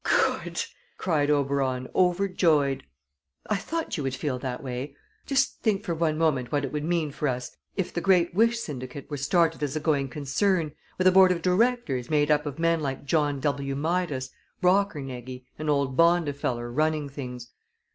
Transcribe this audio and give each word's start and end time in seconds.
"Good!" 0.03 0.63
cried 0.97 1.29
Oberon, 1.29 1.87
overjoyed. 1.93 2.81
"I 3.45 3.55
thought 3.55 3.97
you 3.97 4.01
would 4.03 4.15
feel 4.15 4.39
that 4.39 4.63
way. 4.63 4.95
Just 5.27 5.61
think 5.61 5.83
for 5.83 5.93
one 5.93 6.17
moment 6.17 6.51
what 6.51 6.65
it 6.65 6.73
would 6.73 6.83
mean 6.83 7.11
for 7.11 7.27
us 7.27 7.55
if 7.77 7.93
the 7.93 8.01
Great 8.01 8.33
Wish 8.33 8.57
Syndicate 8.59 9.11
were 9.11 9.17
started 9.17 9.61
as 9.61 9.75
a 9.75 9.79
going 9.79 10.09
concern, 10.09 10.71
with 10.97 11.05
a 11.05 11.11
board 11.11 11.31
of 11.31 11.43
directors 11.43 12.09
made 12.09 12.31
up 12.31 12.47
of 12.47 12.57
men 12.57 12.79
like 12.79 13.05
John 13.05 13.39
W. 13.41 13.75
Midas, 13.75 14.31
Rockernegie, 14.63 15.45
and 15.59 15.69
old 15.69 15.95
Bondifeller 15.95 16.71
running 16.71 17.07
things. 17.07 17.51